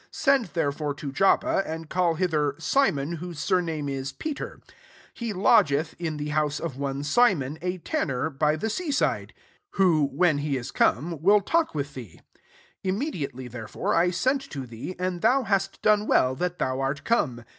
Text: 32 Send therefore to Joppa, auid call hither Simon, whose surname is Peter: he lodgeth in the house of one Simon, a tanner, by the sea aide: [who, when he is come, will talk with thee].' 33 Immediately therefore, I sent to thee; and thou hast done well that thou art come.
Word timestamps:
32 0.09 0.09
Send 0.17 0.45
therefore 0.55 0.95
to 0.95 1.11
Joppa, 1.11 1.63
auid 1.67 1.87
call 1.89 2.15
hither 2.15 2.55
Simon, 2.57 3.17
whose 3.17 3.37
surname 3.37 3.87
is 3.87 4.11
Peter: 4.11 4.59
he 5.13 5.31
lodgeth 5.31 5.93
in 5.99 6.17
the 6.17 6.29
house 6.29 6.59
of 6.59 6.75
one 6.75 7.03
Simon, 7.03 7.59
a 7.61 7.77
tanner, 7.77 8.31
by 8.31 8.55
the 8.55 8.67
sea 8.67 8.91
aide: 9.05 9.31
[who, 9.73 10.05
when 10.11 10.39
he 10.39 10.57
is 10.57 10.71
come, 10.71 11.21
will 11.21 11.39
talk 11.41 11.75
with 11.75 11.93
thee].' 11.93 12.19
33 12.83 12.89
Immediately 12.89 13.47
therefore, 13.47 13.93
I 13.93 14.09
sent 14.09 14.41
to 14.49 14.65
thee; 14.65 14.95
and 14.97 15.21
thou 15.21 15.43
hast 15.43 15.79
done 15.83 16.07
well 16.07 16.33
that 16.33 16.57
thou 16.57 16.79
art 16.79 17.03
come. 17.03 17.43